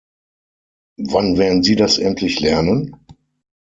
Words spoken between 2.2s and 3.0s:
lernen?